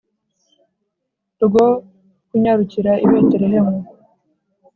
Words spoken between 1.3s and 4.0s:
rwo kunyarukira i Betelehemu